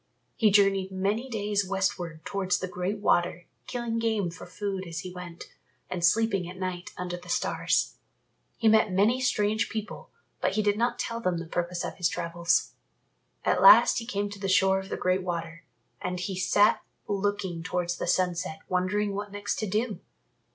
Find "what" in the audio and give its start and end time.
19.13-19.31